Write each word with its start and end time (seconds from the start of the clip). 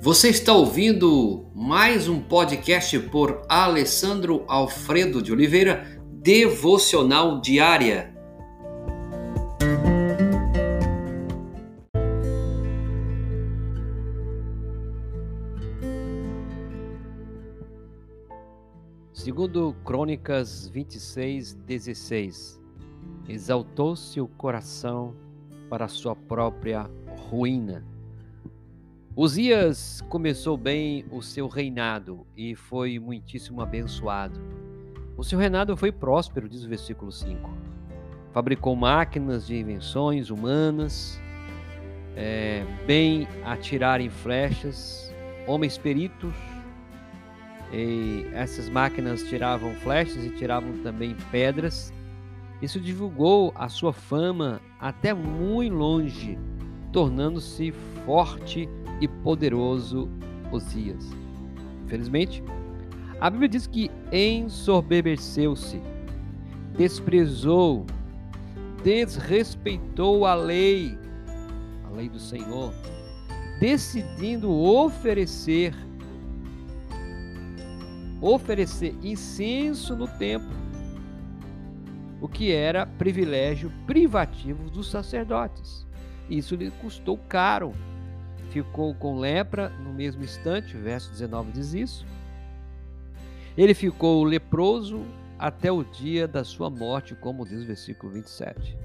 Você 0.00 0.28
está 0.28 0.52
ouvindo 0.52 1.50
mais 1.52 2.08
um 2.08 2.20
podcast 2.20 2.96
por 3.10 3.42
Alessandro 3.48 4.44
Alfredo 4.46 5.20
de 5.20 5.32
Oliveira, 5.32 6.00
Devocional 6.22 7.40
Diária. 7.40 8.14
Segundo 19.12 19.74
Crônicas 19.84 20.68
26, 20.68 21.54
16, 21.54 22.60
exaltou-se 23.28 24.20
o 24.20 24.28
coração 24.28 25.16
para 25.68 25.88
sua 25.88 26.14
própria 26.14 26.88
ruína. 27.28 27.97
Uzias 29.20 30.00
começou 30.08 30.56
bem 30.56 31.04
o 31.10 31.20
seu 31.20 31.48
reinado 31.48 32.24
e 32.36 32.54
foi 32.54 33.00
muitíssimo 33.00 33.60
abençoado. 33.60 34.40
O 35.16 35.24
seu 35.24 35.36
reinado 35.36 35.76
foi 35.76 35.90
próspero, 35.90 36.48
diz 36.48 36.62
o 36.62 36.68
versículo 36.68 37.10
5. 37.10 37.50
Fabricou 38.32 38.76
máquinas 38.76 39.44
de 39.44 39.58
invenções 39.58 40.30
humanas, 40.30 41.20
é, 42.14 42.64
bem 42.86 43.26
atirarem 43.44 44.08
flechas, 44.08 45.12
homens 45.48 45.76
peritos, 45.76 46.32
essas 48.32 48.68
máquinas 48.68 49.24
tiravam 49.24 49.74
flechas 49.74 50.24
e 50.24 50.30
tiravam 50.30 50.78
também 50.84 51.16
pedras. 51.32 51.92
Isso 52.62 52.78
divulgou 52.78 53.52
a 53.56 53.68
sua 53.68 53.92
fama 53.92 54.60
até 54.78 55.12
muito 55.12 55.74
longe, 55.74 56.38
tornando-se 56.92 57.72
forte 58.06 58.68
e 59.00 59.08
poderoso 59.08 60.08
Osias. 60.50 61.04
Infelizmente, 61.84 62.42
a 63.20 63.30
Bíblia 63.30 63.48
diz 63.48 63.66
que 63.66 63.90
ensoberbeceu-se, 64.12 65.80
desprezou, 66.76 67.86
desrespeitou 68.82 70.24
a 70.24 70.34
lei, 70.34 70.96
a 71.84 71.90
lei 71.90 72.08
do 72.08 72.18
Senhor, 72.18 72.72
decidindo 73.60 74.50
oferecer 74.50 75.74
oferecer 78.20 78.96
incenso 79.02 79.94
no 79.94 80.08
templo, 80.08 80.56
o 82.20 82.28
que 82.28 82.50
era 82.52 82.84
privilégio 82.84 83.72
privativo 83.86 84.68
dos 84.70 84.90
sacerdotes. 84.90 85.86
Isso 86.28 86.56
lhe 86.56 86.70
custou 86.70 87.16
caro. 87.16 87.72
Ficou 88.50 88.94
com 88.94 89.18
lepra 89.18 89.68
no 89.68 89.92
mesmo 89.92 90.24
instante, 90.24 90.76
verso 90.76 91.10
19 91.10 91.52
diz 91.52 91.74
isso. 91.74 92.06
Ele 93.56 93.74
ficou 93.74 94.24
leproso 94.24 95.04
até 95.38 95.70
o 95.70 95.84
dia 95.84 96.26
da 96.26 96.44
sua 96.44 96.70
morte, 96.70 97.14
como 97.14 97.46
diz 97.46 97.62
o 97.62 97.66
versículo 97.66 98.12
27. 98.12 98.76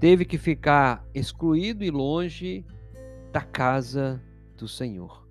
Teve 0.00 0.24
que 0.24 0.38
ficar 0.38 1.04
excluído 1.14 1.84
e 1.84 1.90
longe 1.90 2.64
da 3.32 3.40
casa 3.40 4.22
do 4.56 4.66
Senhor. 4.66 5.26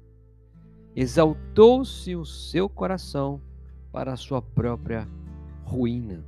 Exaltou-se 0.95 2.15
o 2.15 2.25
seu 2.25 2.67
coração 2.67 3.41
para 3.91 4.13
a 4.13 4.17
sua 4.17 4.41
própria 4.41 5.07
ruína. 5.63 6.25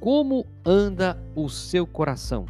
Como 0.00 0.46
anda 0.64 1.22
o 1.34 1.48
seu 1.48 1.86
coração? 1.86 2.46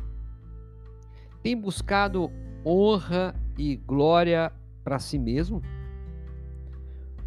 Tem 1.42 1.56
buscado 1.56 2.30
honra 2.64 3.34
e 3.56 3.76
glória 3.76 4.52
para 4.82 4.98
si 4.98 5.18
mesmo? 5.18 5.62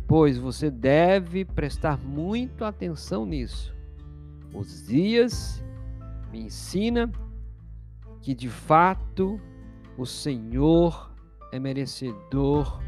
Pois 0.08 0.38
você 0.38 0.72
deve 0.72 1.44
prestar 1.44 1.98
muito 1.98 2.64
atenção 2.64 3.26
nisso. 3.26 3.76
Os 4.54 4.88
dias 4.88 5.64
me 6.32 6.42
ensina 6.42 7.12
que 8.22 8.34
de 8.34 8.50
fato 8.50 9.40
o 9.98 10.06
Senhor 10.06 11.12
é 11.52 11.60
merecedor 11.60 12.82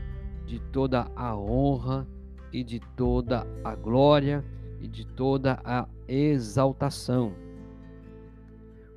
de 0.45 0.59
toda 0.59 1.11
a 1.15 1.35
honra 1.35 2.07
e 2.51 2.63
de 2.63 2.79
toda 2.79 3.45
a 3.63 3.75
glória 3.75 4.43
e 4.79 4.87
de 4.87 5.05
toda 5.05 5.59
a 5.63 5.87
exaltação. 6.07 7.33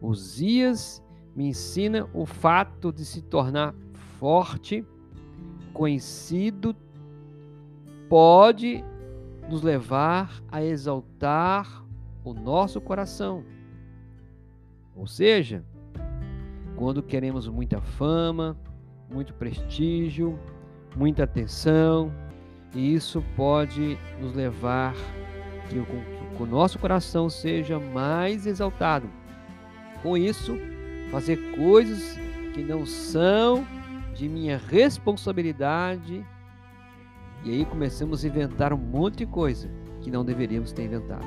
Osias 0.01 1.03
me 1.35 1.47
ensina 1.47 2.09
o 2.13 2.27
fato 2.27 2.93
de 2.93 3.05
se 3.05 3.23
tornar 3.23 3.75
forte, 4.23 4.87
conhecido, 5.75 6.77
pode 8.09 8.85
nos 9.51 9.63
levar 9.63 10.41
a 10.49 10.63
exaltar 10.63 11.85
o 12.23 12.33
nosso 12.33 12.81
coração. 12.81 13.43
Ou 14.95 15.09
seja, 15.09 15.65
quando 16.77 17.03
queremos 17.03 17.49
muita 17.49 17.81
fama, 17.81 18.57
muito 19.11 19.35
prestígio, 19.35 20.39
muita 20.95 21.25
atenção, 21.25 22.13
e 22.77 22.95
isso 22.95 23.25
pode 23.35 23.99
nos 24.21 24.37
levar 24.37 24.95
que 25.69 25.81
o, 25.81 25.85
que 26.37 26.43
o 26.45 26.47
nosso 26.47 26.79
coração 26.79 27.29
seja 27.29 27.81
mais 27.81 28.47
exaltado. 28.47 29.11
Com 30.01 30.17
isso, 30.17 30.57
fazer 31.11 31.57
coisas 31.57 32.17
que 32.55 32.63
não 32.63 32.87
são 32.87 33.67
de 34.15 34.29
minha 34.29 34.59
responsabilidade. 34.59 36.25
E 37.45 37.51
aí 37.51 37.65
começamos 37.65 38.25
a 38.25 38.29
inventar 38.29 38.73
um 38.73 38.79
monte 38.79 39.19
de 39.19 39.27
coisa 39.27 39.71
que 40.01 40.11
não 40.11 40.25
deveríamos 40.25 40.73
ter 40.73 40.85
inventado. 40.85 41.27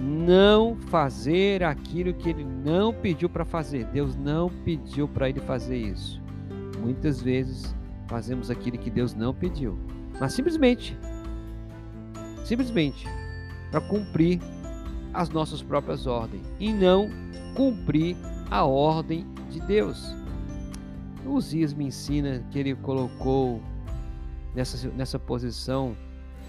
Não 0.00 0.76
fazer 0.76 1.62
aquilo 1.62 2.12
que 2.14 2.28
ele 2.28 2.44
não 2.44 2.92
pediu 2.92 3.28
para 3.28 3.44
fazer. 3.44 3.84
Deus 3.86 4.16
não 4.16 4.50
pediu 4.64 5.06
para 5.06 5.28
ele 5.28 5.40
fazer 5.40 5.76
isso. 5.76 6.20
Muitas 6.80 7.22
vezes 7.22 7.74
fazemos 8.08 8.50
aquilo 8.50 8.76
que 8.76 8.90
Deus 8.90 9.14
não 9.14 9.32
pediu, 9.32 9.78
mas 10.20 10.32
simplesmente, 10.32 10.96
simplesmente 12.44 13.06
para 13.70 13.80
cumprir 13.80 14.40
as 15.14 15.30
nossas 15.30 15.62
próprias 15.62 16.06
ordens 16.06 16.46
e 16.58 16.72
não 16.72 17.08
cumprir 17.54 18.16
a 18.50 18.64
ordem 18.64 19.26
de 19.50 19.60
Deus. 19.60 20.21
Uzias 21.26 21.72
me 21.72 21.86
ensina 21.86 22.44
que 22.50 22.58
ele 22.58 22.74
colocou 22.74 23.60
nessa, 24.54 24.88
nessa 24.88 25.18
posição 25.18 25.96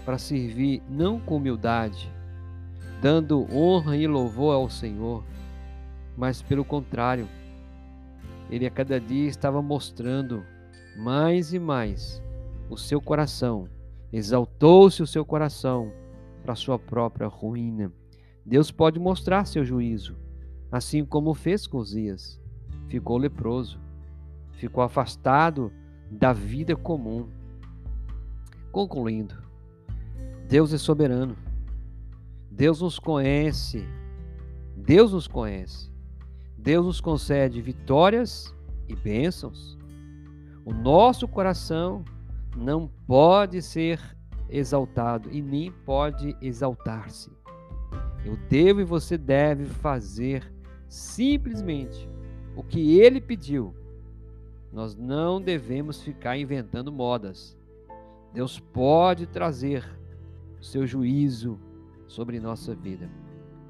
para 0.04 0.18
servir 0.18 0.82
não 0.88 1.18
com 1.18 1.36
humildade, 1.36 2.12
dando 3.00 3.46
honra 3.54 3.96
e 3.96 4.06
louvor 4.06 4.54
ao 4.54 4.68
Senhor, 4.68 5.24
mas 6.16 6.42
pelo 6.42 6.64
contrário, 6.64 7.28
ele 8.50 8.66
a 8.66 8.70
cada 8.70 9.00
dia 9.00 9.28
estava 9.28 9.62
mostrando 9.62 10.44
mais 10.96 11.52
e 11.52 11.58
mais 11.58 12.22
o 12.68 12.76
seu 12.76 13.00
coração, 13.00 13.68
exaltou-se 14.12 15.02
o 15.02 15.06
seu 15.06 15.24
coração 15.24 15.92
para 16.42 16.54
sua 16.54 16.78
própria 16.78 17.26
ruína. 17.26 17.92
Deus 18.44 18.70
pode 18.70 18.98
mostrar 18.98 19.46
seu 19.46 19.64
juízo, 19.64 20.16
assim 20.70 21.04
como 21.04 21.32
fez 21.34 21.66
com 21.66 21.78
Osias. 21.78 22.40
Ficou 22.88 23.16
leproso, 23.16 23.80
ficou 24.56 24.82
afastado 24.82 25.72
da 26.10 26.32
vida 26.32 26.76
comum. 26.76 27.28
Concluindo, 28.70 29.36
Deus 30.48 30.72
é 30.72 30.78
soberano. 30.78 31.36
Deus 32.50 32.80
nos 32.80 32.98
conhece. 32.98 33.86
Deus 34.76 35.12
nos 35.12 35.26
conhece. 35.26 35.92
Deus 36.56 36.86
nos 36.86 37.00
concede 37.00 37.60
vitórias 37.60 38.54
e 38.88 38.94
bênçãos. 38.94 39.76
O 40.64 40.72
nosso 40.72 41.28
coração 41.28 42.04
não 42.56 42.88
pode 43.06 43.60
ser 43.60 44.00
exaltado 44.48 45.30
e 45.32 45.42
nem 45.42 45.70
pode 45.70 46.36
exaltar-se. 46.40 47.30
Eu 48.24 48.36
devo 48.48 48.80
e 48.80 48.84
você 48.84 49.18
deve 49.18 49.66
fazer 49.66 50.50
simplesmente 50.88 52.08
o 52.56 52.62
que 52.62 52.98
ele 52.98 53.20
pediu. 53.20 53.74
Nós 54.74 54.96
não 54.96 55.40
devemos 55.40 56.02
ficar 56.02 56.36
inventando 56.36 56.90
modas. 56.90 57.56
Deus 58.32 58.58
pode 58.58 59.24
trazer 59.24 59.88
o 60.60 60.64
seu 60.64 60.84
juízo 60.84 61.60
sobre 62.08 62.40
nossa 62.40 62.74
vida. 62.74 63.08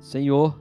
Senhor, 0.01 0.59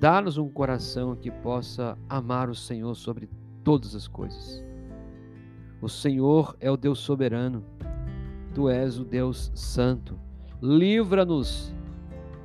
dá-nos 0.00 0.38
um 0.38 0.48
coração 0.48 1.14
que 1.14 1.30
possa 1.30 1.98
amar 2.08 2.48
o 2.48 2.54
Senhor 2.54 2.94
sobre 2.94 3.28
todas 3.62 3.94
as 3.94 4.08
coisas. 4.08 4.64
O 5.82 5.88
Senhor 5.88 6.56
é 6.58 6.70
o 6.70 6.76
Deus 6.76 7.00
soberano, 7.00 7.62
tu 8.54 8.70
és 8.70 8.98
o 8.98 9.04
Deus 9.04 9.52
santo. 9.54 10.18
Livra-nos 10.62 11.74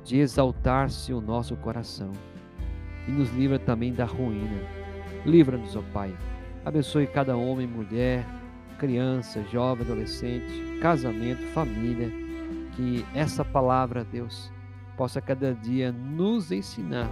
de 0.04 0.18
exaltar-se 0.18 1.14
o 1.14 1.22
nosso 1.22 1.56
coração 1.56 2.12
e 3.08 3.10
nos 3.10 3.30
livra 3.30 3.58
também 3.58 3.94
da 3.94 4.04
ruína. 4.04 4.60
Livra-nos, 5.24 5.74
ó 5.74 5.82
Pai. 5.94 6.14
Abençoe 6.64 7.08
cada 7.08 7.36
homem 7.36 7.66
mulher, 7.66 8.24
criança, 8.78 9.42
jovem, 9.50 9.84
adolescente, 9.84 10.78
casamento, 10.80 11.42
família, 11.48 12.08
que 12.76 13.04
essa 13.14 13.44
palavra, 13.44 14.04
Deus, 14.04 14.50
possa 14.96 15.20
cada 15.20 15.54
dia 15.54 15.90
nos 15.90 16.52
ensinar 16.52 17.10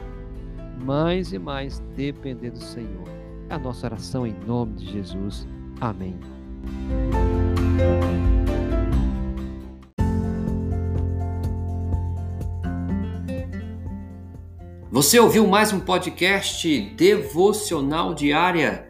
mais 0.85 1.32
e 1.32 1.38
mais 1.38 1.81
depender 1.97 2.50
do 2.50 2.62
Senhor. 2.62 3.08
É 3.49 3.55
a 3.55 3.58
nossa 3.58 3.88
oração 3.88 4.25
em 4.25 4.35
nome 4.47 4.75
de 4.75 4.93
Jesus. 4.93 5.49
Amém. 5.81 6.17
Você 14.93 15.19
ouviu 15.19 15.46
mais 15.46 15.73
um 15.73 15.81
podcast 15.81 16.81
devocional 16.96 18.14
diária? 18.14 18.90